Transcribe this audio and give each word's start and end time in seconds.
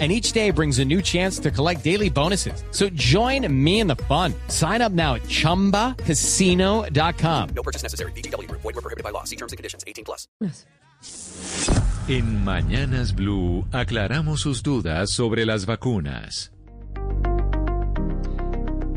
and 0.00 0.10
each 0.10 0.32
day 0.32 0.50
brings 0.50 0.80
a 0.80 0.84
new 0.84 1.00
chance 1.00 1.38
to 1.38 1.52
collect 1.52 1.84
daily 1.84 2.10
bonuses. 2.10 2.64
So 2.72 2.88
join 2.94 3.46
me 3.64 3.78
in 3.78 3.86
the 3.86 3.94
fun. 3.94 4.34
Sign 4.48 4.82
up 4.82 4.90
now 4.90 5.14
at 5.14 5.22
ChumbaCasino.com. 5.22 7.48
No 7.54 7.62
purchase 7.62 7.84
necessary. 7.84 8.10
BGW. 8.16 8.50
Void 8.50 8.64
were 8.64 8.72
prohibited 8.72 9.04
by 9.04 9.10
law. 9.10 9.22
See 9.22 9.36
terms 9.36 9.52
and 9.52 9.56
conditions. 9.56 9.84
18 9.86 10.04
plus. 10.04 10.26
En 12.08 12.44
Mañanas 12.44 13.14
Blue 13.14 13.64
aclaramos 13.72 14.40
sus 14.40 14.62
dudas 14.62 15.10
sobre 15.10 15.46
las 15.46 15.66
vacunas. 15.66 16.53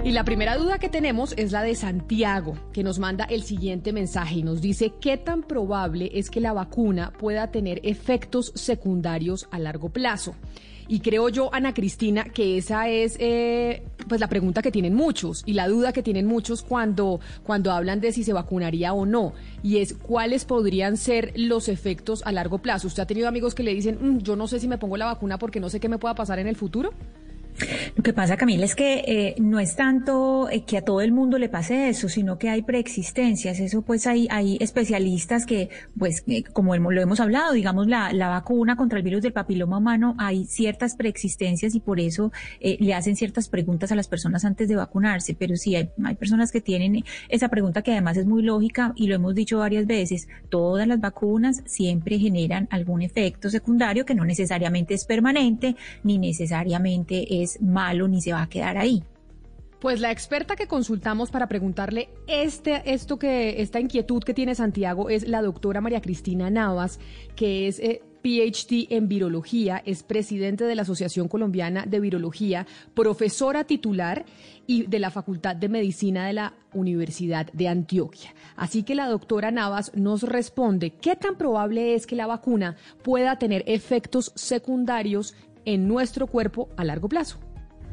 Y 0.03 0.11
la 0.11 0.23
primera 0.23 0.55
duda 0.55 0.77
que 0.77 0.87
tenemos 0.89 1.33
es 1.37 1.51
la 1.51 1.63
de 1.63 1.75
Santiago, 1.75 2.55
que 2.71 2.83
nos 2.83 2.97
manda 2.97 3.25
el 3.25 3.43
siguiente 3.43 3.91
mensaje 3.91 4.35
y 4.35 4.43
nos 4.43 4.61
dice 4.61 4.93
qué 5.01 5.17
tan 5.17 5.43
probable 5.43 6.11
es 6.13 6.29
que 6.29 6.39
la 6.39 6.53
vacuna 6.53 7.11
pueda 7.11 7.51
tener 7.51 7.81
efectos 7.83 8.53
secundarios 8.55 9.47
a 9.51 9.59
largo 9.59 9.89
plazo. 9.89 10.33
Y 10.89 11.01
creo 11.01 11.27
yo, 11.27 11.53
Ana 11.53 11.73
Cristina, 11.73 12.23
que 12.23 12.57
esa 12.57 12.87
es 12.87 13.17
eh, 13.19 13.83
pues 14.07 14.21
la 14.21 14.29
pregunta 14.29 14.61
que 14.61 14.71
tienen 14.71 14.93
muchos 14.93 15.43
y 15.45 15.53
la 15.53 15.67
duda 15.67 15.91
que 15.91 16.01
tienen 16.01 16.25
muchos 16.25 16.61
cuando, 16.61 17.19
cuando 17.43 17.73
hablan 17.73 17.99
de 17.99 18.13
si 18.13 18.23
se 18.23 18.31
vacunaría 18.31 18.93
o 18.93 19.05
no. 19.05 19.33
Y 19.63 19.77
es 19.77 19.93
cuáles 19.93 20.45
podrían 20.45 20.95
ser 20.95 21.33
los 21.35 21.67
efectos 21.67 22.23
a 22.25 22.31
largo 22.31 22.59
plazo. 22.59 22.87
¿Usted 22.87 23.03
ha 23.03 23.07
tenido 23.07 23.27
amigos 23.27 23.53
que 23.53 23.63
le 23.63 23.73
dicen, 23.73 23.97
mm, 23.99 24.19
yo 24.19 24.37
no 24.37 24.47
sé 24.47 24.61
si 24.61 24.69
me 24.69 24.77
pongo 24.77 24.95
la 24.95 25.07
vacuna 25.07 25.37
porque 25.37 25.59
no 25.59 25.69
sé 25.69 25.81
qué 25.81 25.89
me 25.89 25.97
pueda 25.97 26.15
pasar 26.15 26.39
en 26.39 26.47
el 26.47 26.55
futuro? 26.55 26.93
Lo 27.95 28.03
que 28.03 28.13
pasa, 28.13 28.37
Camila, 28.37 28.65
es 28.65 28.75
que 28.75 29.03
eh, 29.07 29.35
no 29.39 29.59
es 29.59 29.75
tanto 29.75 30.49
eh, 30.49 30.63
que 30.63 30.77
a 30.77 30.81
todo 30.83 31.01
el 31.01 31.11
mundo 31.11 31.39
le 31.39 31.49
pase 31.49 31.89
eso, 31.89 32.09
sino 32.09 32.37
que 32.37 32.49
hay 32.49 32.61
preexistencias. 32.61 33.59
Eso, 33.59 33.81
pues, 33.81 34.05
hay, 34.07 34.27
hay 34.29 34.57
especialistas 34.59 35.45
que, 35.45 35.69
pues, 35.97 36.23
eh, 36.27 36.43
como 36.43 36.75
lo 36.75 37.01
hemos 37.01 37.19
hablado, 37.19 37.53
digamos, 37.53 37.87
la, 37.87 38.13
la 38.13 38.29
vacuna 38.29 38.75
contra 38.75 38.99
el 38.99 39.03
virus 39.03 39.21
del 39.23 39.33
papiloma 39.33 39.77
humano, 39.77 40.15
hay 40.19 40.45
ciertas 40.45 40.95
preexistencias 40.95 41.73
y 41.75 41.79
por 41.79 41.99
eso 41.99 42.31
le 42.61 42.93
hacen 42.93 43.15
ciertas 43.15 43.49
preguntas 43.49 43.91
a 43.91 43.95
las 43.95 44.07
personas 44.07 44.45
antes 44.45 44.67
de 44.67 44.75
vacunarse. 44.75 45.35
Pero 45.37 45.55
sí, 45.55 45.75
hay, 45.75 45.89
hay 46.03 46.15
personas 46.15 46.51
que 46.51 46.61
tienen 46.61 47.03
esa 47.29 47.49
pregunta 47.49 47.81
que 47.81 47.91
además 47.91 48.17
es 48.17 48.25
muy 48.25 48.43
lógica 48.43 48.93
y 48.95 49.07
lo 49.07 49.15
hemos 49.15 49.33
dicho 49.33 49.59
varias 49.59 49.87
veces. 49.87 50.27
Todas 50.49 50.87
las 50.87 50.99
vacunas 50.99 51.63
siempre 51.65 52.19
generan 52.19 52.67
algún 52.71 53.01
efecto 53.01 53.49
secundario 53.49 54.05
que 54.05 54.15
no 54.15 54.25
necesariamente 54.25 54.93
es 54.93 55.05
permanente 55.05 55.75
ni 56.03 56.17
necesariamente 56.17 57.41
es 57.41 57.46
malo 57.61 58.07
ni 58.07 58.21
se 58.21 58.33
va 58.33 58.43
a 58.43 58.49
quedar 58.49 58.77
ahí. 58.77 59.03
Pues 59.79 59.99
la 59.99 60.11
experta 60.11 60.55
que 60.55 60.67
consultamos 60.67 61.29
para 61.29 61.47
preguntarle 61.47 62.09
este, 62.27 62.81
esto 62.91 63.19
que, 63.19 63.61
esta 63.61 63.79
inquietud 63.79 64.23
que 64.23 64.33
tiene 64.33 64.55
Santiago 64.55 65.09
es 65.09 65.27
la 65.27 65.43
doctora 65.43 65.81
María 65.81 66.01
Cristina 66.01 66.49
Navas, 66.49 66.99
que 67.35 67.67
es 67.67 67.77
eh, 67.79 68.01
PhD 68.23 68.87
en 68.89 69.07
virología, 69.07 69.81
es 69.85 70.03
presidente 70.03 70.65
de 70.65 70.75
la 70.75 70.81
Asociación 70.81 71.27
Colombiana 71.27 71.85
de 71.85 71.99
Virología, 71.99 72.65
profesora 72.93 73.63
titular 73.65 74.25
y 74.65 74.87
de 74.87 74.99
la 74.99 75.11
Facultad 75.11 75.55
de 75.55 75.69
Medicina 75.69 76.25
de 76.25 76.33
la 76.33 76.53
Universidad 76.73 77.51
de 77.53 77.67
Antioquia. 77.67 78.33
Así 78.55 78.83
que 78.83 78.95
la 78.95 79.07
doctora 79.07 79.51
Navas 79.51 79.91
nos 79.95 80.23
responde 80.23 80.91
qué 80.91 81.15
tan 81.15 81.37
probable 81.37 81.95
es 81.95 82.05
que 82.05 82.15
la 82.15 82.27
vacuna 82.27 82.75
pueda 83.03 83.37
tener 83.37 83.63
efectos 83.67 84.33
secundarios 84.35 85.35
en 85.67 85.85
nuestro 85.85 86.27
cuerpo 86.27 86.69
a 86.77 86.85
largo 86.85 87.09
plazo. 87.09 87.39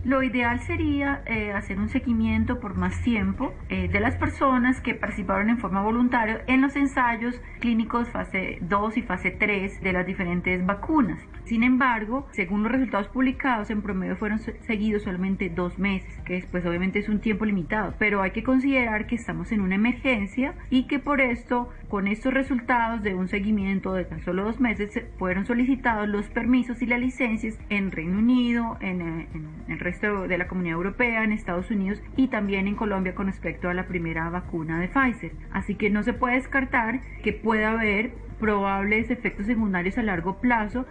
Lo 0.04 0.22
ideal 0.22 0.60
sería 0.60 1.22
eh, 1.26 1.52
hacer 1.52 1.78
un 1.78 1.88
seguimiento 1.88 2.60
por 2.60 2.76
más 2.76 3.02
tiempo 3.02 3.52
eh, 3.68 3.88
de 3.88 4.00
las 4.00 4.14
personas 4.16 4.80
que 4.80 4.94
participaron 4.94 5.50
en 5.50 5.58
forma 5.58 5.82
voluntaria 5.82 6.44
en 6.46 6.60
los 6.60 6.76
ensayos 6.76 7.34
clínicos 7.60 8.08
fase 8.10 8.58
2 8.60 8.98
y 8.98 9.02
fase 9.02 9.32
3 9.32 9.82
de 9.82 9.92
las 9.92 10.06
diferentes 10.06 10.64
vacunas. 10.64 11.18
Sin 11.44 11.62
embargo, 11.62 12.26
según 12.32 12.62
los 12.62 12.72
resultados 12.72 13.08
publicados, 13.08 13.68
en 13.68 13.82
promedio 13.82 14.16
fueron 14.16 14.38
seguidos 14.38 15.02
solamente 15.02 15.50
dos 15.50 15.78
meses, 15.78 16.18
que 16.24 16.34
después 16.34 16.64
obviamente 16.64 16.98
es 16.98 17.08
un 17.10 17.20
tiempo 17.20 17.44
limitado, 17.44 17.94
pero 17.98 18.22
hay 18.22 18.30
que 18.30 18.42
considerar 18.42 19.06
que 19.06 19.16
estamos 19.16 19.52
en 19.52 19.60
una 19.60 19.74
emergencia 19.74 20.54
y 20.70 20.86
que 20.86 20.98
por 20.98 21.20
esto, 21.20 21.68
con 21.88 22.08
estos 22.08 22.32
resultados 22.32 23.02
de 23.02 23.14
un 23.14 23.28
seguimiento 23.28 23.92
de 23.92 24.06
tan 24.06 24.22
solo 24.22 24.44
dos 24.44 24.58
meses, 24.58 25.02
fueron 25.18 25.44
solicitados 25.44 26.08
los 26.08 26.30
permisos 26.30 26.80
y 26.80 26.86
las 26.86 27.00
licencias 27.00 27.58
en 27.68 27.92
Reino 27.92 28.18
Unido, 28.18 28.78
en, 28.80 29.02
eh, 29.02 29.28
en 29.34 29.72
el 29.72 29.78
resto 29.78 30.26
de 30.26 30.38
la 30.38 30.48
Comunidad 30.48 30.76
Europea, 30.76 31.24
en 31.24 31.32
Estados 31.32 31.70
Unidos 31.70 32.02
y 32.16 32.28
también 32.28 32.68
en 32.68 32.74
Colombia 32.74 33.14
con 33.14 33.26
respecto 33.26 33.68
a 33.68 33.74
la 33.74 33.86
primera 33.86 34.30
vacuna 34.30 34.80
de 34.80 34.88
Pfizer. 34.88 35.32
Así 35.52 35.74
que 35.74 35.90
no 35.90 36.02
se 36.02 36.14
puede 36.14 36.36
descartar 36.36 37.00
que 37.22 37.34
pueda 37.34 37.72
haber 37.72 38.12
probables 38.40 39.10
efectos 39.10 39.46
secundarios 39.46 39.98
a 39.98 40.02
largo 40.02 40.40
plazo 40.40 40.86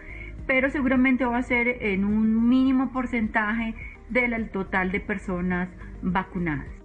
pero 0.48 0.70
seguramente 0.70 1.26
va 1.26 1.38
a 1.38 1.44
ser 1.44 1.84
en 1.84 2.06
un 2.06 2.50
mínimo 2.50 2.92
porcentaje 2.92 3.76
del 4.10 4.50
total 4.50 4.92
de 4.92 5.00
personas 5.00 5.70
vacunadas. 6.02 6.84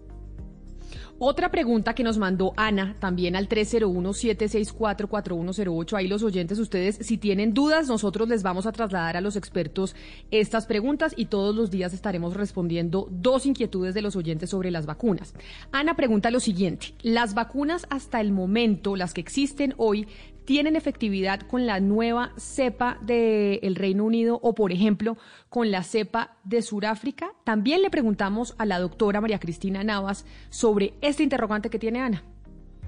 Otra 1.21 1.51
pregunta 1.51 1.97
que 1.97 2.05
nos 2.05 2.17
mandó 2.17 2.53
Ana 2.57 2.95
también 3.01 3.35
al 3.35 3.49
301-764-4108. 3.49 5.97
Ahí 5.97 6.07
los 6.07 6.23
oyentes, 6.23 6.61
ustedes, 6.61 6.95
si 7.01 7.19
tienen 7.19 7.55
dudas, 7.55 7.89
nosotros 7.89 8.29
les 8.29 8.45
vamos 8.45 8.67
a 8.67 8.73
trasladar 8.73 9.17
a 9.17 9.21
los 9.21 9.35
expertos 9.35 9.97
estas 10.31 10.67
preguntas 10.67 11.15
y 11.17 11.27
todos 11.27 11.57
los 11.57 11.73
días 11.73 11.93
estaremos 11.93 12.35
respondiendo 12.35 13.09
dos 13.11 13.47
inquietudes 13.47 13.95
de 13.95 14.03
los 14.03 14.15
oyentes 14.15 14.51
sobre 14.51 14.71
las 14.71 14.87
vacunas. 14.87 15.35
Ana 15.73 15.97
pregunta 15.97 16.31
lo 16.31 16.39
siguiente. 16.39 16.95
Las 17.03 17.35
vacunas 17.35 17.89
hasta 17.91 18.21
el 18.21 18.31
momento, 18.31 18.95
las 18.95 19.13
que 19.13 19.21
existen 19.21 19.75
hoy, 19.77 20.07
tienen 20.49 20.77
efectividad 20.77 21.41
con 21.41 21.67
la 21.67 21.79
nueva 21.79 22.33
cepa 22.39 22.97
del 23.03 23.75
Reino 23.77 24.05
Unido 24.05 24.41
o, 24.43 24.55
por 24.55 24.73
ejemplo, 24.73 25.19
con 25.51 25.71
la 25.71 25.83
cepa 25.83 26.39
de 26.43 26.63
Sudáfrica? 26.63 27.33
También 27.45 27.83
le 27.83 27.91
preguntamos 27.91 28.55
a 28.57 28.65
la 28.65 28.79
doctora 28.79 29.21
María 29.21 29.41
Cristina 29.41 29.85
Navas 29.85 30.25
sobre 30.49 30.95
este 31.03 31.23
interrogante 31.23 31.69
que 31.69 31.79
tiene 31.79 32.01
Ana. 32.01 32.23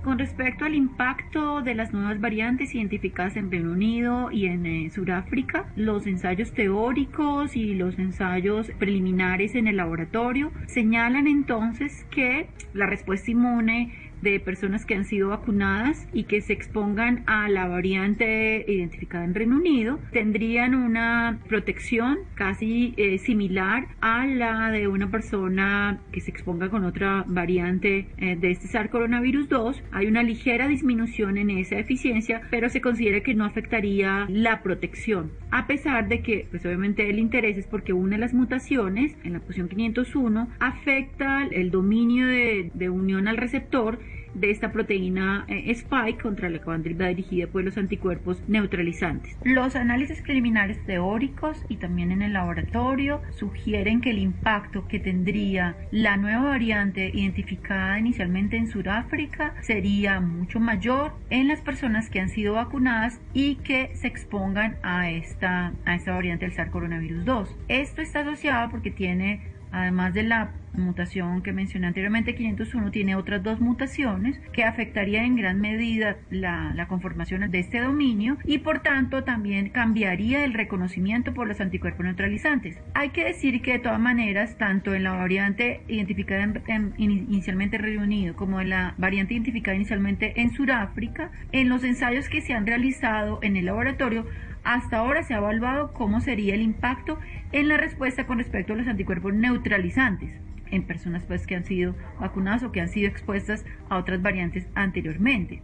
Con 0.02 0.18
respecto 0.18 0.64
al 0.64 0.74
impacto 0.74 1.60
de 1.60 1.74
las 1.74 1.92
nuevas 1.92 2.18
variantes 2.18 2.74
identificadas 2.74 3.36
en 3.36 3.50
Reino 3.50 3.72
Unido 3.72 4.30
y 4.30 4.46
en 4.46 4.64
eh, 4.64 4.88
Sudáfrica, 4.88 5.70
los 5.76 6.06
ensayos 6.06 6.54
teóricos 6.54 7.54
y 7.56 7.74
los 7.74 7.98
ensayos 7.98 8.70
preliminares 8.78 9.54
en 9.54 9.66
el 9.68 9.76
laboratorio 9.76 10.50
señalan 10.66 11.26
entonces 11.26 12.06
que 12.10 12.48
la 12.72 12.86
respuesta 12.86 13.30
inmune 13.30 14.09
de 14.22 14.40
personas 14.40 14.84
que 14.86 14.94
han 14.94 15.04
sido 15.04 15.30
vacunadas 15.30 16.06
y 16.12 16.24
que 16.24 16.40
se 16.40 16.52
expongan 16.52 17.22
a 17.26 17.48
la 17.48 17.66
variante 17.68 18.64
identificada 18.68 19.24
en 19.24 19.34
Reino 19.34 19.56
Unido 19.56 19.98
tendrían 20.12 20.74
una 20.74 21.38
protección 21.48 22.18
casi 22.34 22.94
eh, 22.96 23.18
similar 23.18 23.88
a 24.00 24.26
la 24.26 24.70
de 24.70 24.88
una 24.88 25.10
persona 25.10 26.00
que 26.12 26.20
se 26.20 26.30
exponga 26.30 26.68
con 26.68 26.84
otra 26.84 27.24
variante 27.26 28.08
eh, 28.18 28.36
de 28.36 28.50
este 28.50 28.68
SARS 28.68 28.90
coronavirus 28.90 29.48
2. 29.48 29.82
Hay 29.92 30.06
una 30.06 30.22
ligera 30.22 30.68
disminución 30.68 31.38
en 31.38 31.50
esa 31.50 31.78
eficiencia, 31.78 32.42
pero 32.50 32.68
se 32.68 32.80
considera 32.80 33.20
que 33.20 33.34
no 33.34 33.44
afectaría 33.44 34.26
la 34.28 34.62
protección, 34.62 35.32
a 35.50 35.66
pesar 35.66 36.08
de 36.08 36.22
que, 36.22 36.46
pues 36.50 36.64
obviamente 36.64 37.08
el 37.08 37.18
interés 37.18 37.56
es 37.56 37.66
porque 37.66 37.92
una 37.92 38.16
de 38.16 38.20
las 38.20 38.34
mutaciones 38.34 39.16
en 39.24 39.34
la 39.34 39.40
posición 39.40 39.68
501 39.68 40.48
afecta 40.58 41.46
el 41.50 41.70
dominio 41.70 42.26
de, 42.26 42.70
de 42.74 42.90
unión 42.90 43.28
al 43.28 43.36
receptor 43.36 43.98
de 44.34 44.50
esta 44.50 44.72
proteína 44.72 45.44
eh, 45.48 45.70
spike 45.70 46.22
contra 46.22 46.48
la 46.48 46.60
va 46.60 47.06
dirigida 47.08 47.46
por 47.46 47.64
los 47.64 47.76
anticuerpos 47.76 48.42
neutralizantes. 48.48 49.36
Los 49.44 49.76
análisis 49.76 50.22
preliminares 50.22 50.84
teóricos 50.86 51.64
y 51.68 51.76
también 51.76 52.12
en 52.12 52.22
el 52.22 52.32
laboratorio 52.32 53.20
sugieren 53.30 54.00
que 54.00 54.10
el 54.10 54.18
impacto 54.18 54.86
que 54.86 55.00
tendría 55.00 55.76
la 55.90 56.16
nueva 56.16 56.50
variante 56.50 57.10
identificada 57.12 57.98
inicialmente 57.98 58.56
en 58.56 58.68
Sudáfrica 58.68 59.54
sería 59.62 60.20
mucho 60.20 60.60
mayor 60.60 61.12
en 61.30 61.48
las 61.48 61.60
personas 61.60 62.10
que 62.10 62.20
han 62.20 62.28
sido 62.28 62.54
vacunadas 62.54 63.20
y 63.32 63.56
que 63.56 63.90
se 63.94 64.06
expongan 64.06 64.76
a 64.82 65.10
esta, 65.10 65.72
a 65.84 65.94
esta 65.94 66.12
variante 66.12 66.46
del 66.46 66.54
SARS 66.54 66.70
coronavirus 66.70 67.24
2. 67.24 67.56
Esto 67.68 68.02
está 68.02 68.20
asociado 68.20 68.70
porque 68.70 68.90
tiene 68.90 69.49
además 69.72 70.14
de 70.14 70.22
la 70.24 70.52
mutación 70.72 71.42
que 71.42 71.52
mencioné 71.52 71.88
anteriormente, 71.88 72.34
501 72.34 72.90
tiene 72.90 73.16
otras 73.16 73.42
dos 73.42 73.60
mutaciones 73.60 74.40
que 74.52 74.64
afectarían 74.64 75.24
en 75.24 75.36
gran 75.36 75.60
medida 75.60 76.16
la, 76.30 76.72
la, 76.74 76.88
conformación 76.88 77.50
de 77.50 77.58
este 77.58 77.80
dominio 77.80 78.38
y 78.44 78.58
por 78.58 78.80
tanto 78.80 79.24
también 79.24 79.70
cambiaría 79.70 80.44
el 80.44 80.54
reconocimiento 80.54 81.34
por 81.34 81.48
los 81.48 81.60
anticuerpos 81.60 82.04
neutralizantes. 82.04 82.78
Hay 82.94 83.10
que 83.10 83.24
decir 83.24 83.62
que 83.62 83.72
de 83.72 83.78
todas 83.80 84.00
maneras, 84.00 84.56
tanto 84.58 84.94
en 84.94 85.04
la 85.04 85.12
variante 85.12 85.82
identificada 85.88 86.42
en, 86.42 86.62
en, 86.66 86.94
inicialmente 86.98 87.76
en 87.76 87.82
Reino 87.82 88.02
Unido 88.02 88.36
como 88.36 88.60
en 88.60 88.70
la 88.70 88.94
variante 88.98 89.34
identificada 89.34 89.76
inicialmente 89.76 90.40
en 90.40 90.50
Sudáfrica, 90.50 91.30
en 91.52 91.68
los 91.68 91.84
ensayos 91.84 92.28
que 92.28 92.40
se 92.40 92.54
han 92.54 92.66
realizado 92.66 93.38
en 93.42 93.56
el 93.56 93.66
laboratorio, 93.66 94.26
hasta 94.64 94.98
ahora 94.98 95.22
se 95.22 95.34
ha 95.34 95.38
evaluado 95.38 95.92
cómo 95.92 96.20
sería 96.20 96.54
el 96.54 96.62
impacto 96.62 97.18
en 97.52 97.68
la 97.68 97.76
respuesta 97.76 98.26
con 98.26 98.38
respecto 98.38 98.72
a 98.72 98.76
los 98.76 98.86
anticuerpos 98.86 99.34
neutralizantes 99.34 100.32
en 100.70 100.84
personas 100.84 101.24
pues, 101.26 101.46
que 101.46 101.56
han 101.56 101.64
sido 101.64 101.94
vacunadas 102.20 102.62
o 102.62 102.72
que 102.72 102.80
han 102.80 102.88
sido 102.88 103.08
expuestas 103.08 103.64
a 103.88 103.96
otras 103.96 104.22
variantes 104.22 104.66
anteriormente. 104.74 105.62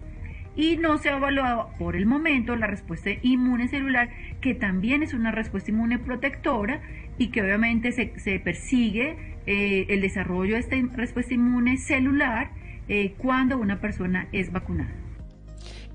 Y 0.57 0.79
no 0.79 0.97
se 0.97 1.11
ha 1.11 1.19
evaluado 1.19 1.71
por 1.79 1.97
el 1.97 2.07
momento 2.07 2.57
la 2.57 2.67
respuesta 2.67 3.11
inmune 3.23 3.69
celular, 3.69 4.09
que 4.41 4.55
también 4.55 5.03
es 5.03 5.13
una 5.13 5.31
respuesta 5.31 5.71
inmune 5.71 5.99
protectora 5.99 6.81
y 7.19 7.29
que 7.29 7.43
obviamente 7.43 7.93
se, 7.93 8.41
persigue 8.41 9.17
eh, 9.47 9.87
el 9.91 10.01
desarrollo 10.01 10.55
de 10.55 10.61
esta 10.61 10.77
respuesta 10.97 11.35
inmune 11.35 11.77
celular 11.77 12.51
eh, 12.89 13.15
cuando 13.19 13.59
una 13.59 13.81
persona 13.81 14.29
es 14.33 14.51
vacunada 14.51 15.06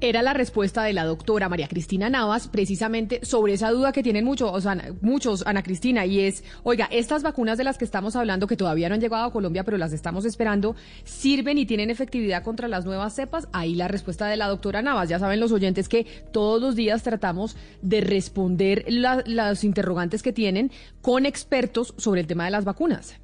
era 0.01 0.21
la 0.23 0.33
respuesta 0.33 0.83
de 0.83 0.93
la 0.93 1.05
doctora 1.05 1.47
María 1.47 1.67
Cristina 1.67 2.09
Navas 2.09 2.47
precisamente 2.47 3.23
sobre 3.23 3.53
esa 3.53 3.69
duda 3.69 3.91
que 3.91 4.03
tienen 4.03 4.25
muchos, 4.25 4.51
o 4.51 4.59
sea, 4.59 4.75
muchos, 5.01 5.43
Ana 5.45 5.63
Cristina, 5.63 6.05
y 6.05 6.21
es, 6.21 6.43
oiga, 6.63 6.87
estas 6.91 7.23
vacunas 7.23 7.57
de 7.57 7.63
las 7.63 7.77
que 7.77 7.85
estamos 7.85 8.15
hablando, 8.15 8.47
que 8.47 8.57
todavía 8.57 8.89
no 8.89 8.95
han 8.95 9.01
llegado 9.01 9.25
a 9.25 9.31
Colombia, 9.31 9.63
pero 9.63 9.77
las 9.77 9.93
estamos 9.93 10.25
esperando, 10.25 10.75
¿sirven 11.03 11.59
y 11.59 11.65
tienen 11.65 11.91
efectividad 11.91 12.43
contra 12.43 12.67
las 12.67 12.83
nuevas 12.83 13.13
cepas? 13.13 13.47
Ahí 13.53 13.75
la 13.75 13.87
respuesta 13.87 14.27
de 14.27 14.37
la 14.37 14.47
doctora 14.47 14.81
Navas. 14.81 15.07
Ya 15.07 15.19
saben 15.19 15.39
los 15.39 15.51
oyentes 15.51 15.87
que 15.87 16.05
todos 16.31 16.59
los 16.59 16.75
días 16.75 17.03
tratamos 17.03 17.55
de 17.81 18.01
responder 18.01 18.85
los 18.89 19.63
interrogantes 19.63 20.23
que 20.23 20.33
tienen 20.33 20.71
con 21.01 21.25
expertos 21.25 21.93
sobre 21.97 22.21
el 22.21 22.27
tema 22.27 22.45
de 22.45 22.51
las 22.51 22.65
vacunas. 22.65 23.20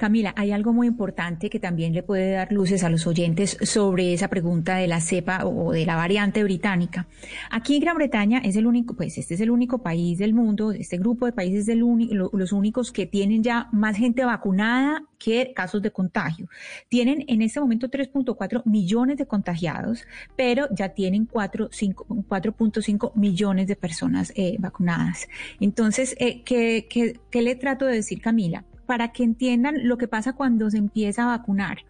Camila, 0.00 0.32
hay 0.34 0.50
algo 0.50 0.72
muy 0.72 0.86
importante 0.86 1.50
que 1.50 1.60
también 1.60 1.92
le 1.92 2.02
puede 2.02 2.30
dar 2.30 2.50
luces 2.52 2.84
a 2.84 2.88
los 2.88 3.06
oyentes 3.06 3.58
sobre 3.60 4.14
esa 4.14 4.28
pregunta 4.28 4.76
de 4.76 4.86
la 4.86 4.98
cepa 4.98 5.44
o 5.44 5.72
de 5.72 5.84
la 5.84 5.94
variante 5.94 6.42
británica. 6.42 7.06
Aquí 7.50 7.78
Gran 7.80 7.96
Bretaña 7.96 8.38
es 8.38 8.56
el 8.56 8.66
único, 8.66 8.94
pues 8.94 9.18
este 9.18 9.34
es 9.34 9.42
el 9.42 9.50
único 9.50 9.82
país 9.82 10.16
del 10.16 10.32
mundo, 10.32 10.72
este 10.72 10.96
grupo 10.96 11.26
de 11.26 11.32
países 11.32 11.66
los 11.76 12.52
únicos 12.52 12.92
que 12.92 13.04
tienen 13.04 13.42
ya 13.42 13.68
más 13.72 13.98
gente 13.98 14.24
vacunada 14.24 15.02
que 15.18 15.52
casos 15.54 15.82
de 15.82 15.90
contagio. 15.90 16.48
Tienen 16.88 17.26
en 17.28 17.42
este 17.42 17.60
momento 17.60 17.90
3.4 17.90 18.62
millones 18.64 19.18
de 19.18 19.26
contagiados, 19.26 20.06
pero 20.34 20.66
ya 20.74 20.88
tienen 20.94 21.28
4.5 21.28 23.12
millones 23.16 23.66
de 23.66 23.76
personas 23.76 24.32
eh, 24.34 24.56
vacunadas. 24.58 25.28
Entonces, 25.60 26.16
eh, 26.18 26.40
¿qué, 26.42 26.86
qué, 26.88 27.20
qué 27.30 27.42
le 27.42 27.54
trato 27.54 27.84
de 27.84 27.96
decir, 27.96 28.22
Camila? 28.22 28.64
Para 28.90 29.12
que 29.12 29.22
entiendan 29.22 29.86
lo 29.86 29.98
que 29.98 30.08
pasa 30.08 30.32
cuando 30.32 30.68
se 30.68 30.78
empieza 30.78 31.22
a 31.22 31.38
vacunar. 31.38 31.84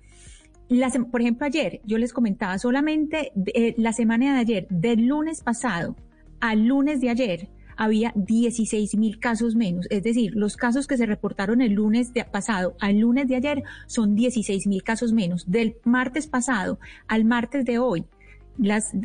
por 1.11 1.23
ejemplo, 1.23 1.47
ayer 1.47 1.81
yo 1.87 1.97
les 1.97 2.13
comentaba 2.13 2.59
solamente 2.59 3.33
eh, 3.55 3.75
la 3.79 3.95
semana 3.95 4.35
de 4.35 4.41
ayer, 4.41 4.67
del 4.69 5.07
lunes 5.07 5.41
pasado 5.43 5.97
al 6.41 6.67
lunes 6.67 7.01
de 7.01 7.09
ayer, 7.09 7.49
había 7.79 8.13
16 8.17 8.97
mil 8.97 9.19
casos 9.19 9.57
menos. 9.57 9.87
Es 9.89 10.03
decir, 10.03 10.33
los 10.35 10.59
casos 10.59 10.87
que 10.87 10.99
se 10.99 11.07
reportaron 11.07 11.63
el 11.63 11.73
lunes 11.73 12.13
pasado 12.31 12.77
al 12.81 12.99
lunes 12.99 13.29
de 13.29 13.37
ayer 13.37 13.63
son 13.87 14.15
16 14.15 14.67
mil 14.67 14.83
casos 14.83 15.15
menos. 15.15 15.51
Del 15.51 15.77
martes 15.85 16.27
pasado 16.27 16.79
al 17.09 17.25
martes 17.25 17.65
de 17.65 17.79
hoy, 17.79 18.05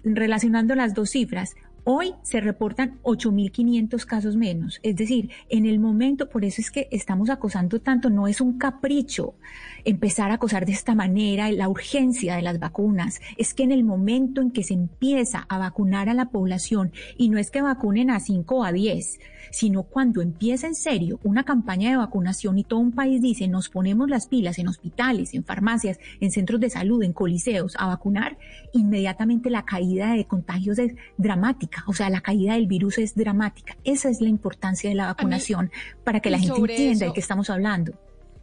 relacionando 0.03 0.75
las 0.75 0.94
dos 0.94 1.12
cifras, 1.12 1.56
Hoy 1.88 2.16
se 2.24 2.42
reportan 2.42 2.98
8.500 3.04 4.06
casos 4.06 4.36
menos. 4.36 4.80
Es 4.82 4.96
decir, 4.96 5.30
en 5.50 5.68
el 5.68 5.78
momento, 5.78 6.30
por 6.30 6.44
eso 6.44 6.60
es 6.60 6.72
que 6.72 6.88
estamos 6.90 7.30
acosando 7.30 7.80
tanto, 7.80 8.10
no 8.10 8.28
es 8.28 8.42
un 8.42 8.58
capricho 8.58 9.36
empezar 9.84 10.32
a 10.32 10.34
acosar 10.34 10.66
de 10.66 10.72
esta 10.72 10.96
manera, 10.96 11.52
la 11.52 11.70
urgencia 11.70 12.38
de 12.38 12.42
las 12.42 12.60
vacunas. 12.60 13.22
Es 13.38 13.54
que 13.54 13.62
en 13.62 13.72
el 13.72 13.84
momento 13.84 14.42
en 14.42 14.50
que 14.50 14.64
se 14.64 14.74
empieza 14.74 15.46
a 15.48 15.60
vacunar 15.60 16.10
a 16.10 16.16
la 16.16 16.30
población, 16.30 16.92
y 17.18 17.30
no 17.30 17.38
es 17.38 17.52
que 17.52 17.62
vacunen 17.62 18.10
a 18.10 18.20
5 18.20 18.56
o 18.56 18.64
a 18.64 18.72
10, 18.72 19.20
sino 19.52 19.84
cuando 19.84 20.22
empieza 20.22 20.68
en 20.68 20.76
serio 20.76 21.20
una 21.24 21.44
campaña 21.44 21.90
de 21.90 21.98
vacunación 21.98 22.58
y 22.58 22.64
todo 22.64 22.80
un 22.80 22.92
país 22.92 23.22
dice 23.22 23.48
nos 23.48 23.70
ponemos 23.70 24.10
las 24.10 24.28
pilas 24.28 24.60
en 24.60 24.68
hospitales, 24.68 25.34
en 25.34 25.44
farmacias, 25.44 26.00
en 26.20 26.31
centros 26.31 26.60
de 26.60 26.70
salud, 26.70 27.04
en 27.04 27.14
coliseos 27.14 27.76
a 27.78 27.88
vacunar, 27.88 28.38
inmediatamente 28.74 29.50
la 29.50 29.64
caída 29.64 30.14
de 30.14 30.26
contagios 30.26 30.80
es 30.80 30.96
dramática, 31.18 31.75
o 31.88 31.94
sea, 31.94 32.10
la 32.10 32.22
caída 32.22 32.54
del 32.54 32.68
virus 32.68 32.98
es 32.98 33.16
dramática. 33.16 33.77
Esa 33.83 34.10
es 34.10 34.22
la 34.22 34.30
importancia 34.30 34.89
de 34.89 34.95
la 34.95 35.07
vacunación 35.07 35.72
para 36.04 36.19
que 36.19 36.30
la 36.30 36.39
gente 36.39 36.60
entienda 36.60 37.07
de 37.07 37.13
qué 37.13 37.19
estamos 37.19 37.50
hablando. 37.50 37.94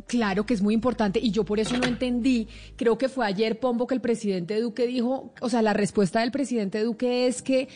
Claro 0.07 0.45
que 0.45 0.55
es 0.55 0.63
muy 0.63 0.75
importante 0.75 1.21
y 1.21 1.31
yo 1.31 1.45
por 1.45 1.61
eso 1.61 1.77
no 1.79 1.87
entendí. 1.87 2.49
Creo 2.77 2.99
que 2.99 3.09
fue 3.09 3.27
ayer, 3.27 3.61
Pombo, 3.61 3.87
que 3.87 3.95
el 3.95 4.01
presidente 4.01 4.61
Duque 4.61 4.87
dijo, 4.87 5.33
o 5.41 5.49
sea, 5.49 5.63
la 5.63 5.73
respuesta 5.73 6.21
del 6.21 6.31
presidente 6.31 6.83
Duque 6.83 7.27
es 7.27 7.43
que 7.43 7.69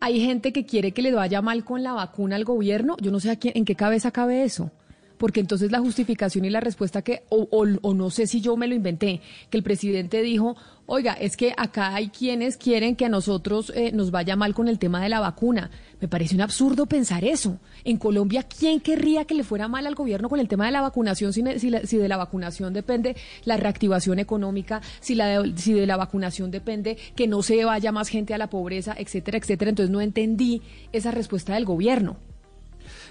hay 0.00 0.20
gente 0.20 0.52
que 0.52 0.64
quiere 0.64 0.92
que 0.92 1.02
le 1.02 1.12
vaya 1.12 1.40
mal 1.42 1.64
con 1.64 1.82
la 1.82 1.92
vacuna 1.92 2.36
al 2.36 2.44
gobierno. 2.44 2.96
Yo 3.00 3.10
no 3.10 3.20
sé 3.20 3.38
en 3.42 3.64
qué 3.64 3.74
cabeza 3.74 4.10
cabe 4.10 4.42
eso. 4.42 4.70
Porque 5.18 5.40
entonces 5.40 5.70
la 5.70 5.80
justificación 5.80 6.44
y 6.44 6.50
la 6.50 6.60
respuesta 6.60 7.02
que, 7.02 7.22
o, 7.28 7.64
no 7.94 8.10
sé 8.10 8.26
si 8.26 8.40
yo 8.40 8.56
me 8.56 8.66
lo 8.66 8.74
inventé, 8.74 9.20
que 9.50 9.56
el 9.56 9.62
presidente 9.62 10.22
dijo, 10.22 10.56
oiga, 10.86 11.12
es 11.12 11.36
que 11.36 11.54
acá 11.56 11.94
hay 11.94 12.08
quienes 12.08 12.56
quieren 12.56 12.96
que 12.96 13.06
a 13.06 13.08
nosotros 13.08 13.72
eh, 13.74 13.92
nos 13.92 14.10
vaya 14.10 14.36
mal 14.36 14.54
con 14.54 14.68
el 14.68 14.78
tema 14.78 15.02
de 15.02 15.08
la 15.08 15.20
vacuna. 15.20 15.70
Me 16.00 16.08
parece 16.08 16.34
un 16.34 16.40
absurdo 16.40 16.86
pensar 16.86 17.24
eso. 17.24 17.58
En 17.84 17.96
Colombia, 17.96 18.42
¿quién 18.42 18.80
querría 18.80 19.24
que 19.24 19.34
le 19.34 19.44
fuera 19.44 19.68
mal 19.68 19.86
al 19.86 19.94
gobierno 19.94 20.28
con 20.28 20.40
el 20.40 20.48
tema 20.48 20.66
de 20.66 20.72
la 20.72 20.80
vacunación 20.80 21.32
si, 21.32 21.42
de 21.42 22.08
la 22.08 22.16
vacunación 22.16 22.72
depende 22.72 23.16
la 23.44 23.56
reactivación 23.56 24.18
económica, 24.18 24.82
si, 25.00 25.14
la 25.14 25.26
de, 25.26 25.56
si 25.56 25.72
de 25.72 25.86
la 25.86 25.96
vacunación 25.96 26.50
depende 26.50 26.98
que 27.14 27.28
no 27.28 27.42
se 27.42 27.64
vaya 27.64 27.92
más 27.92 28.08
gente 28.08 28.34
a 28.34 28.38
la 28.38 28.50
pobreza, 28.50 28.94
etcétera, 28.98 29.38
etcétera? 29.38 29.70
Entonces 29.70 29.90
no 29.90 30.00
entendí 30.00 30.62
esa 30.92 31.10
respuesta 31.10 31.54
del 31.54 31.64
gobierno. 31.64 32.16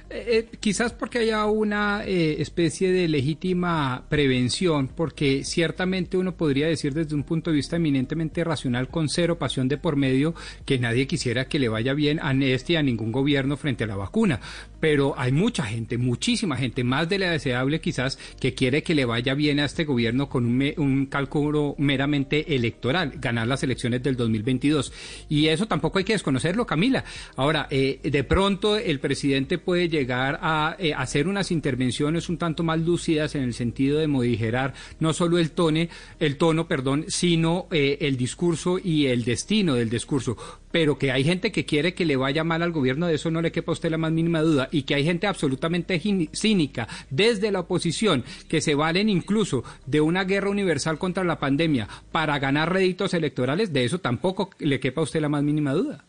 Eh, 0.10 0.46
eh, 0.52 0.58
quizás 0.60 0.94
porque 0.94 1.20
haya 1.20 1.46
una 1.46 2.04
eh, 2.06 2.36
especie 2.40 2.92
de 2.92 3.08
legítima 3.08 4.04
prevención, 4.10 4.88
porque 4.88 5.44
ciertamente 5.44 6.18
uno 6.18 6.36
podría 6.36 6.68
decir 6.68 6.94
desde 6.94 7.16
un 7.16 7.24
punto 7.24 7.50
de 7.50 7.56
vista 7.56 7.78
eminentemente 7.78 8.44
racional, 8.44 8.90
con 8.90 9.10
cero 9.10 9.40
pasión 9.40 9.68
de 9.68 9.78
por 9.78 9.96
medio, 9.96 10.36
que 10.66 10.78
nadie 10.78 11.08
quisiera 11.08 11.46
que 11.46 11.58
le 11.58 11.70
vaya 11.70 11.94
bien 11.94 12.20
a 12.22 12.34
este 12.34 12.74
y 12.74 12.76
a 12.76 12.84
ningún 12.84 13.12
gobierno 13.12 13.58
frente 13.58 13.86
a 13.86 13.88
la 13.88 13.96
vacuna. 13.96 14.40
Pero 14.80 15.16
hay 15.18 15.32
mucha 15.32 15.64
gente, 15.64 15.98
muchísima 15.98 16.58
gente, 16.58 16.84
más 16.84 17.08
de 17.08 17.20
la 17.20 17.32
deseable 17.32 17.80
quizás, 17.80 18.20
que 18.40 18.54
quiere 18.54 18.84
que 18.84 18.96
le 18.96 19.06
vaya 19.06 19.34
bien 19.34 19.60
a 19.62 19.66
este 19.66 19.86
gobierno 19.86 20.30
con 20.30 20.46
un, 20.46 20.74
un 20.78 21.06
cálculo 21.06 21.76
meramente 21.78 22.54
electoral, 22.56 23.14
ganar 23.20 23.48
las 23.48 23.64
elecciones 23.64 24.04
del 24.04 24.16
2022. 24.18 24.92
Y 25.30 25.48
eso 25.48 25.66
tampoco 25.68 26.00
hay 26.00 26.04
que 26.04 26.14
desconocerlo, 26.14 26.68
Camila. 26.68 27.04
Ahora, 27.36 27.68
de 27.70 28.26
pronto 28.28 28.78
el 28.78 29.00
presidente 29.00 29.58
puede 29.58 29.90
llegar 29.94 30.40
a 30.42 30.76
eh, 30.80 30.94
hacer 30.94 31.28
unas 31.28 31.52
intervenciones 31.52 32.28
un 32.28 32.38
tanto 32.38 32.64
más 32.64 32.80
lúcidas 32.80 33.36
en 33.36 33.44
el 33.44 33.54
sentido 33.54 34.00
de 34.00 34.08
modificar 34.08 34.74
no 35.00 35.14
solo 35.14 35.38
el 35.38 35.52
tono, 35.52 35.88
el 36.20 36.38
tono, 36.38 36.68
perdón, 36.68 37.06
sino 37.08 37.68
eh, 37.72 38.00
el 38.02 38.18
discurso 38.18 38.80
y 38.84 39.06
el 39.08 39.24
destino 39.24 39.76
del 39.76 39.90
discurso. 39.90 40.36
Pero 40.72 40.98
que 40.98 41.12
hay 41.12 41.24
gente 41.24 41.52
que 41.52 41.66
quiere 41.66 41.94
que 41.94 42.06
le 42.06 42.16
vaya 42.16 42.44
mal 42.44 42.64
al 42.64 42.72
gobierno, 42.72 43.06
de 43.06 43.16
eso 43.16 43.30
no 43.30 43.42
le 43.42 43.52
quepa 43.52 43.72
a 43.72 43.74
usted 43.74 43.92
la 43.92 43.98
más 43.98 44.12
mínima 44.12 44.42
duda. 44.42 44.70
Y 44.72 44.84
que 44.84 44.96
hay 44.96 45.04
gente 45.04 45.28
absolutamente 45.28 46.02
cínica 46.34 46.88
desde 47.10 47.52
la 47.52 47.62
oposición 47.62 48.24
que 48.50 48.60
se 48.60 48.76
valen 48.76 49.08
incluso 49.08 49.64
de 49.86 50.02
una 50.02 50.24
guerra 50.24 50.50
universal 50.50 50.98
contra 50.98 51.24
la 51.24 51.40
pandemia 51.40 51.88
para 52.12 52.40
ganar 52.40 52.74
réditos 52.74 53.14
electorales, 53.14 53.72
de 53.72 53.86
eso 53.86 54.00
tampoco 54.00 54.50
le 54.60 54.80
quepa 54.80 55.02
a 55.02 55.04
usted 55.04 55.22
la 55.22 55.30
más 55.30 55.44
mínima 55.44 55.74
duda. 55.74 56.04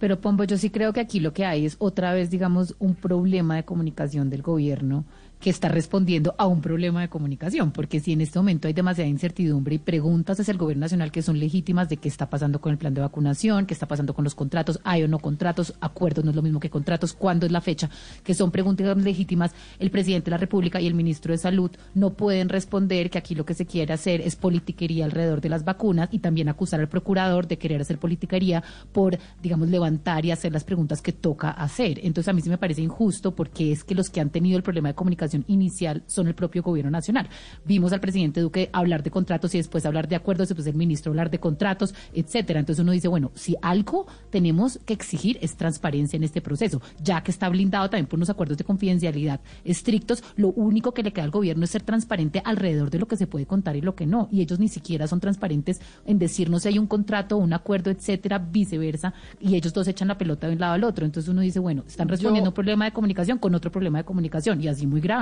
Pero 0.00 0.18
Pombo, 0.18 0.44
yo 0.44 0.56
sí 0.56 0.70
creo 0.70 0.94
que 0.94 1.00
aquí 1.00 1.20
lo 1.20 1.34
que 1.34 1.44
hay 1.44 1.66
es 1.66 1.76
otra 1.78 2.14
vez, 2.14 2.30
digamos, 2.30 2.74
un 2.78 2.94
problema 2.94 3.54
de 3.56 3.64
comunicación 3.64 4.30
del 4.30 4.40
gobierno 4.40 5.04
que 5.40 5.50
está 5.50 5.68
respondiendo 5.68 6.34
a 6.36 6.46
un 6.46 6.60
problema 6.60 7.00
de 7.00 7.08
comunicación, 7.08 7.72
porque 7.72 7.98
si 7.98 8.12
en 8.12 8.20
este 8.20 8.38
momento 8.38 8.68
hay 8.68 8.74
demasiada 8.74 9.08
incertidumbre 9.08 9.76
y 9.76 9.78
preguntas 9.78 10.38
hacia 10.38 10.52
el 10.52 10.58
gobierno 10.58 10.82
nacional 10.82 11.10
que 11.10 11.22
son 11.22 11.40
legítimas 11.40 11.88
de 11.88 11.96
qué 11.96 12.08
está 12.08 12.28
pasando 12.28 12.60
con 12.60 12.72
el 12.72 12.78
plan 12.78 12.92
de 12.92 13.00
vacunación, 13.00 13.64
qué 13.64 13.72
está 13.72 13.88
pasando 13.88 14.12
con 14.12 14.22
los 14.22 14.34
contratos, 14.34 14.80
hay 14.84 15.02
o 15.02 15.08
no 15.08 15.18
contratos, 15.18 15.74
acuerdos 15.80 16.24
no 16.24 16.30
es 16.30 16.36
lo 16.36 16.42
mismo 16.42 16.60
que 16.60 16.68
contratos, 16.68 17.14
cuándo 17.14 17.46
es 17.46 17.52
la 17.52 17.62
fecha, 17.62 17.88
que 18.22 18.34
son 18.34 18.50
preguntas 18.50 18.96
legítimas, 18.98 19.52
el 19.78 19.90
presidente 19.90 20.26
de 20.26 20.32
la 20.32 20.36
República 20.36 20.80
y 20.80 20.86
el 20.86 20.94
ministro 20.94 21.32
de 21.32 21.38
Salud 21.38 21.70
no 21.94 22.10
pueden 22.10 22.50
responder 22.50 23.08
que 23.08 23.18
aquí 23.18 23.34
lo 23.34 23.46
que 23.46 23.54
se 23.54 23.64
quiere 23.64 23.94
hacer 23.94 24.20
es 24.20 24.36
politiquería 24.36 25.06
alrededor 25.06 25.40
de 25.40 25.48
las 25.48 25.64
vacunas 25.64 26.10
y 26.12 26.18
también 26.18 26.50
acusar 26.50 26.80
al 26.80 26.88
procurador 26.88 27.48
de 27.48 27.56
querer 27.56 27.80
hacer 27.80 27.98
politiquería 27.98 28.62
por, 28.92 29.18
digamos, 29.42 29.68
levantar 29.70 30.26
y 30.26 30.32
hacer 30.32 30.52
las 30.52 30.64
preguntas 30.64 31.00
que 31.00 31.12
toca 31.12 31.50
hacer. 31.50 31.98
Entonces 32.02 32.28
a 32.28 32.34
mí 32.34 32.42
sí 32.42 32.50
me 32.50 32.58
parece 32.58 32.82
injusto 32.82 33.34
porque 33.34 33.72
es 33.72 33.84
que 33.84 33.94
los 33.94 34.10
que 34.10 34.20
han 34.20 34.28
tenido 34.28 34.58
el 34.58 34.62
problema 34.62 34.88
de 34.88 34.94
comunicación 34.94 35.29
inicial 35.46 36.02
son 36.06 36.28
el 36.28 36.34
propio 36.34 36.62
gobierno 36.62 36.90
nacional. 36.90 37.28
Vimos 37.64 37.92
al 37.92 38.00
presidente 38.00 38.40
Duque 38.40 38.70
hablar 38.72 39.02
de 39.02 39.10
contratos 39.10 39.54
y 39.54 39.58
después 39.58 39.86
hablar 39.86 40.08
de 40.08 40.16
acuerdos, 40.16 40.48
después 40.48 40.66
el 40.66 40.74
ministro 40.74 41.10
hablar 41.10 41.30
de 41.30 41.40
contratos, 41.40 41.94
etcétera. 42.12 42.60
Entonces 42.60 42.82
uno 42.82 42.92
dice, 42.92 43.08
bueno, 43.08 43.30
si 43.34 43.56
algo 43.62 44.06
tenemos 44.30 44.78
que 44.84 44.92
exigir 44.92 45.38
es 45.40 45.56
transparencia 45.56 46.16
en 46.16 46.24
este 46.24 46.40
proceso, 46.40 46.80
ya 47.02 47.22
que 47.22 47.30
está 47.30 47.48
blindado 47.48 47.90
también 47.90 48.06
por 48.06 48.18
unos 48.18 48.30
acuerdos 48.30 48.58
de 48.58 48.64
confidencialidad 48.64 49.40
estrictos, 49.64 50.22
lo 50.36 50.48
único 50.48 50.92
que 50.92 51.02
le 51.02 51.12
queda 51.12 51.24
al 51.24 51.30
gobierno 51.30 51.64
es 51.64 51.70
ser 51.70 51.82
transparente 51.82 52.42
alrededor 52.44 52.90
de 52.90 52.98
lo 52.98 53.06
que 53.06 53.16
se 53.16 53.26
puede 53.26 53.46
contar 53.46 53.76
y 53.76 53.80
lo 53.80 53.94
que 53.94 54.06
no. 54.06 54.28
Y 54.30 54.40
ellos 54.40 54.58
ni 54.58 54.68
siquiera 54.68 55.06
son 55.06 55.20
transparentes 55.20 55.80
en 56.06 56.18
decirnos 56.18 56.62
si 56.62 56.68
hay 56.68 56.78
un 56.78 56.86
contrato, 56.86 57.36
un 57.36 57.52
acuerdo, 57.52 57.90
etcétera, 57.90 58.38
viceversa, 58.38 59.14
y 59.40 59.54
ellos 59.54 59.72
dos 59.72 59.88
echan 59.88 60.08
la 60.08 60.18
pelota 60.18 60.46
de 60.46 60.54
un 60.54 60.60
lado 60.60 60.74
al 60.74 60.84
otro. 60.84 61.04
Entonces 61.04 61.28
uno 61.28 61.40
dice, 61.40 61.58
bueno, 61.58 61.84
están 61.86 62.08
respondiendo 62.08 62.50
un 62.50 62.54
problema 62.54 62.84
de 62.84 62.92
comunicación 62.92 63.38
con 63.38 63.54
otro 63.54 63.70
problema 63.70 63.98
de 63.98 64.04
comunicación, 64.04 64.60
y 64.60 64.68
así 64.68 64.86
muy 64.86 65.00
grave. 65.00 65.19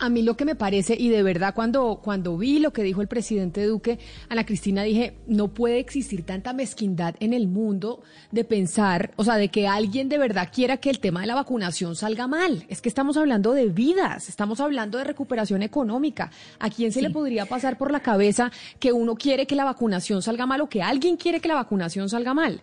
A 0.00 0.10
mí 0.10 0.22
lo 0.22 0.36
que 0.36 0.44
me 0.44 0.54
parece, 0.54 0.94
y 0.96 1.08
de 1.08 1.24
verdad 1.24 1.54
cuando, 1.56 2.00
cuando 2.00 2.38
vi 2.38 2.60
lo 2.60 2.72
que 2.72 2.84
dijo 2.84 3.02
el 3.02 3.08
presidente 3.08 3.66
Duque, 3.66 3.98
Ana 4.28 4.46
Cristina, 4.46 4.84
dije, 4.84 5.16
no 5.26 5.48
puede 5.48 5.80
existir 5.80 6.24
tanta 6.24 6.52
mezquindad 6.52 7.16
en 7.18 7.32
el 7.32 7.48
mundo 7.48 8.00
de 8.30 8.44
pensar, 8.44 9.10
o 9.16 9.24
sea, 9.24 9.34
de 9.34 9.48
que 9.48 9.66
alguien 9.66 10.08
de 10.08 10.18
verdad 10.18 10.50
quiera 10.54 10.76
que 10.76 10.90
el 10.90 11.00
tema 11.00 11.22
de 11.22 11.26
la 11.26 11.34
vacunación 11.34 11.96
salga 11.96 12.28
mal. 12.28 12.64
Es 12.68 12.80
que 12.80 12.88
estamos 12.88 13.16
hablando 13.16 13.52
de 13.54 13.66
vidas, 13.66 14.28
estamos 14.28 14.60
hablando 14.60 14.98
de 14.98 15.04
recuperación 15.04 15.64
económica. 15.64 16.30
¿A 16.60 16.70
quién 16.70 16.92
se 16.92 17.02
le 17.02 17.10
podría 17.10 17.46
pasar 17.46 17.76
por 17.76 17.90
la 17.90 17.98
cabeza 17.98 18.52
que 18.78 18.92
uno 18.92 19.16
quiere 19.16 19.48
que 19.48 19.56
la 19.56 19.64
vacunación 19.64 20.22
salga 20.22 20.46
mal 20.46 20.60
o 20.60 20.68
que 20.68 20.80
alguien 20.80 21.16
quiere 21.16 21.40
que 21.40 21.48
la 21.48 21.56
vacunación 21.56 22.08
salga 22.08 22.34
mal? 22.34 22.62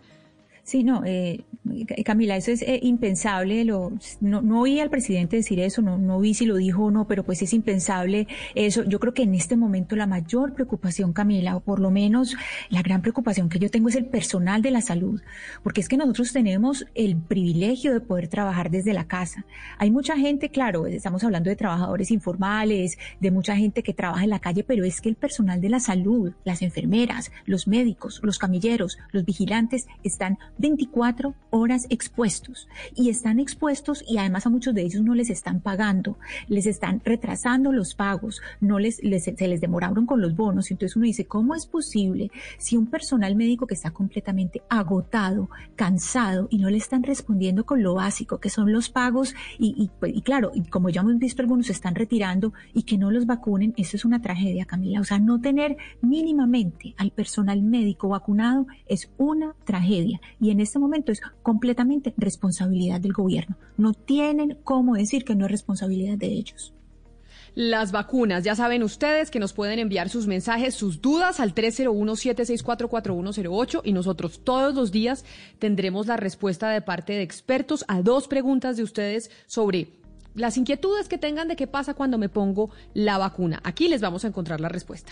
Sí, 0.65 0.83
no, 0.83 1.03
eh, 1.05 1.43
Camila, 2.03 2.35
eso 2.35 2.49
es 2.49 2.63
eh, 2.63 2.79
impensable. 2.81 3.63
Lo, 3.65 3.91
no, 4.19 4.41
no 4.41 4.61
oí 4.61 4.79
al 4.79 4.89
presidente 4.89 5.35
decir 5.35 5.59
eso, 5.59 5.83
no, 5.83 5.99
no 5.99 6.19
vi 6.19 6.33
si 6.33 6.47
lo 6.47 6.55
dijo 6.55 6.85
o 6.85 6.91
no, 6.91 7.07
pero 7.07 7.23
pues 7.23 7.43
es 7.43 7.53
impensable 7.53 8.27
eso. 8.55 8.83
Yo 8.83 8.99
creo 8.99 9.13
que 9.13 9.21
en 9.21 9.35
este 9.35 9.55
momento 9.57 9.95
la 9.95 10.07
mayor 10.07 10.55
preocupación, 10.55 11.13
Camila, 11.13 11.55
o 11.55 11.59
por 11.59 11.79
lo 11.79 11.91
menos 11.91 12.35
la 12.69 12.81
gran 12.81 13.03
preocupación 13.03 13.47
que 13.47 13.59
yo 13.59 13.69
tengo 13.69 13.89
es 13.89 13.95
el 13.95 14.07
personal 14.07 14.63
de 14.63 14.71
la 14.71 14.81
salud, 14.81 15.21
porque 15.61 15.81
es 15.81 15.87
que 15.87 15.97
nosotros 15.97 16.33
tenemos 16.33 16.87
el 16.95 17.15
privilegio 17.15 17.93
de 17.93 18.01
poder 18.01 18.27
trabajar 18.27 18.71
desde 18.71 18.93
la 18.93 19.05
casa. 19.05 19.45
Hay 19.77 19.91
mucha 19.91 20.17
gente, 20.17 20.49
claro, 20.49 20.87
estamos 20.87 21.23
hablando 21.23 21.51
de 21.51 21.55
trabajadores 21.55 22.09
informales, 22.09 22.97
de 23.19 23.29
mucha 23.29 23.55
gente 23.55 23.83
que 23.83 23.93
trabaja 23.93 24.23
en 24.23 24.31
la 24.31 24.39
calle, 24.39 24.63
pero 24.63 24.83
es 24.83 24.99
que 24.99 25.09
el 25.09 25.15
personal 25.15 25.61
de 25.61 25.69
la 25.69 25.79
salud, 25.79 26.33
las 26.43 26.63
enfermeras, 26.63 27.31
los 27.45 27.67
médicos, 27.67 28.19
los 28.23 28.39
camilleros, 28.39 28.97
los 29.11 29.25
vigilantes, 29.25 29.85
están 30.03 30.39
24 30.57 31.35
horas 31.49 31.87
expuestos. 31.89 32.67
Y 32.95 33.09
están 33.09 33.39
expuestos 33.39 34.03
y 34.07 34.17
además 34.17 34.45
a 34.45 34.49
muchos 34.49 34.73
de 34.73 34.81
ellos 34.81 35.01
no 35.01 35.15
les 35.15 35.29
están 35.29 35.59
pagando, 35.61 36.17
les 36.47 36.65
están 36.65 37.01
retrasando 37.03 37.71
los 37.71 37.95
pagos, 37.95 38.41
no 38.59 38.79
les, 38.79 38.97
se 38.97 39.47
les 39.47 39.61
demoraron 39.61 40.05
con 40.05 40.21
los 40.21 40.35
bonos. 40.35 40.71
Entonces 40.71 40.95
uno 40.95 41.05
dice, 41.05 41.25
¿cómo 41.25 41.55
es 41.55 41.65
posible 41.65 42.31
si 42.57 42.77
un 42.77 42.87
personal 42.87 43.35
médico 43.35 43.67
que 43.67 43.73
está 43.73 43.91
completamente 43.91 44.61
agotado, 44.69 45.49
cansado 45.75 46.47
y 46.49 46.57
no 46.57 46.69
le 46.69 46.77
están 46.77 47.03
respondiendo 47.03 47.65
con 47.65 47.83
lo 47.83 47.95
básico 47.95 48.39
que 48.39 48.49
son 48.49 48.71
los 48.71 48.89
pagos 48.89 49.35
y, 49.59 49.89
y 50.01 50.21
claro, 50.21 50.51
y 50.53 50.63
como 50.63 50.89
ya 50.89 51.01
hemos 51.01 51.17
visto 51.17 51.41
algunos 51.41 51.67
se 51.67 51.71
están 51.71 51.95
retirando 51.95 52.53
y 52.73 52.83
que 52.83 52.97
no 52.97 53.11
los 53.11 53.25
vacunen, 53.25 53.73
eso 53.77 53.97
es 53.97 54.05
una 54.05 54.21
tragedia, 54.21 54.65
Camila. 54.65 55.01
O 55.01 55.03
sea, 55.03 55.19
no 55.19 55.39
tener 55.39 55.77
mínimamente 56.01 56.93
al 56.97 57.11
personal 57.11 57.61
médico 57.61 58.09
vacunado 58.09 58.67
es 58.87 59.09
una 59.17 59.55
tragedia 59.65 60.19
y 60.45 60.51
en 60.51 60.59
este 60.59 60.77
momento 60.77 61.11
es 61.11 61.21
completamente 61.41 62.13
responsabilidad 62.17 63.01
del 63.01 63.13
gobierno. 63.13 63.57
No 63.77 63.93
tienen 63.93 64.59
cómo 64.63 64.93
decir 64.93 65.25
que 65.25 65.33
no 65.33 65.45
es 65.45 65.51
responsabilidad 65.51 66.19
de 66.19 66.27
ellos. 66.27 66.71
Las 67.55 67.91
vacunas, 67.91 68.43
ya 68.43 68.53
saben 68.53 68.83
ustedes 68.83 69.31
que 69.31 69.39
nos 69.39 69.53
pueden 69.53 69.79
enviar 69.79 70.09
sus 70.09 70.27
mensajes, 70.27 70.75
sus 70.75 71.01
dudas 71.01 71.39
al 71.39 71.55
301-764-4108 71.55 73.81
y 73.83 73.93
nosotros 73.93 74.41
todos 74.43 74.75
los 74.75 74.91
días 74.91 75.25
tendremos 75.57 76.05
la 76.05 76.17
respuesta 76.17 76.69
de 76.69 76.81
parte 76.81 77.13
de 77.13 77.23
expertos 77.23 77.83
a 77.87 78.03
dos 78.03 78.27
preguntas 78.27 78.77
de 78.77 78.83
ustedes 78.83 79.31
sobre 79.47 79.87
las 80.35 80.57
inquietudes 80.57 81.07
que 81.07 81.17
tengan 81.17 81.47
de 81.47 81.55
qué 81.55 81.65
pasa 81.65 81.95
cuando 81.95 82.19
me 82.19 82.29
pongo 82.29 82.69
la 82.93 83.17
vacuna. 83.17 83.61
Aquí 83.63 83.87
les 83.87 84.01
vamos 84.01 84.25
a 84.25 84.27
encontrar 84.27 84.61
la 84.61 84.69
respuesta. 84.69 85.11